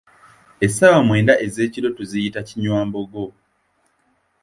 [0.65, 3.25] Essaawa mwenda ez'ekiro tuziyita, "Kinywambogo"